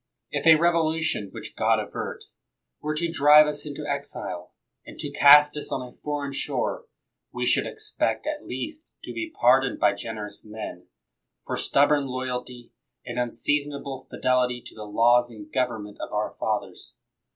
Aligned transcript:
If 0.31 0.47
a 0.47 0.55
revolution 0.55 1.29
(which 1.29 1.55
God 1.55 1.79
avert) 1.79 2.23
were 2.81 2.95
to 2.95 3.11
drive 3.11 3.45
us 3.45 3.67
into 3.67 3.85
exile, 3.87 4.51
and 4.83 4.97
to 4.97 5.11
cast 5.11 5.55
us 5.57 5.71
on 5.71 5.87
a 5.87 5.95
foreign 5.97 6.33
shore, 6.33 6.85
we 7.31 7.45
should 7.45 7.67
expect, 7.67 8.25
at 8.25 8.43
least, 8.43 8.87
to 9.03 9.13
be 9.13 9.31
pardoned 9.39 9.79
by 9.79 9.93
generous 9.93 10.43
men, 10.43 10.87
for 11.45 11.55
stubborn 11.55 12.07
loyalty 12.07 12.71
and 13.05 13.19
unseasonable 13.19 14.07
fidelity 14.09 14.59
to 14.65 14.73
the 14.73 14.85
laws 14.85 15.29
and 15.29 15.53
government 15.53 15.99
of 16.01 16.11
our 16.11 16.35
fathers. 16.39 16.95